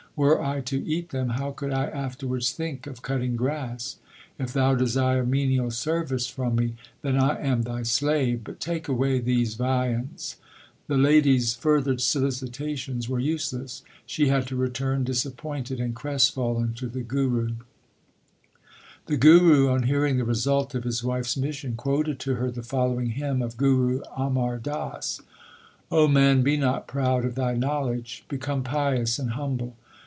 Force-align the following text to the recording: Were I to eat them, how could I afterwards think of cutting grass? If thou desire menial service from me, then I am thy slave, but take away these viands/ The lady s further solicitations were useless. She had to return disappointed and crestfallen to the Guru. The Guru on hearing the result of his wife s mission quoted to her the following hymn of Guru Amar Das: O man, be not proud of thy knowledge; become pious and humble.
Were 0.17 0.43
I 0.43 0.59
to 0.61 0.85
eat 0.85 1.09
them, 1.09 1.29
how 1.29 1.51
could 1.51 1.71
I 1.71 1.85
afterwards 1.85 2.51
think 2.51 2.85
of 2.85 3.01
cutting 3.01 3.37
grass? 3.37 3.95
If 4.37 4.51
thou 4.51 4.75
desire 4.75 5.25
menial 5.25 5.71
service 5.71 6.27
from 6.27 6.57
me, 6.57 6.75
then 7.01 7.17
I 7.17 7.39
am 7.39 7.61
thy 7.61 7.83
slave, 7.83 8.41
but 8.43 8.59
take 8.59 8.89
away 8.89 9.19
these 9.19 9.55
viands/ 9.55 10.35
The 10.87 10.97
lady 10.97 11.37
s 11.37 11.53
further 11.55 11.97
solicitations 11.97 13.07
were 13.07 13.21
useless. 13.21 13.83
She 14.05 14.27
had 14.27 14.45
to 14.47 14.57
return 14.57 15.05
disappointed 15.05 15.79
and 15.79 15.95
crestfallen 15.95 16.73
to 16.73 16.87
the 16.87 17.03
Guru. 17.03 17.53
The 19.05 19.17
Guru 19.17 19.69
on 19.69 19.83
hearing 19.83 20.17
the 20.17 20.25
result 20.25 20.75
of 20.75 20.83
his 20.83 21.05
wife 21.05 21.25
s 21.25 21.37
mission 21.37 21.75
quoted 21.75 22.19
to 22.19 22.35
her 22.35 22.51
the 22.51 22.63
following 22.63 23.11
hymn 23.11 23.41
of 23.41 23.55
Guru 23.55 24.01
Amar 24.15 24.57
Das: 24.57 25.21
O 25.89 26.07
man, 26.09 26.43
be 26.43 26.57
not 26.57 26.85
proud 26.85 27.23
of 27.23 27.33
thy 27.35 27.55
knowledge; 27.55 28.25
become 28.27 28.61
pious 28.61 29.17
and 29.17 29.31
humble. 29.31 29.77